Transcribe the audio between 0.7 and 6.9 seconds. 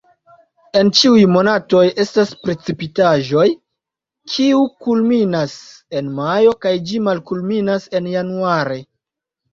En ĉiuj monatoj estas precipitaĵoj, kiu kulminas en majo kaj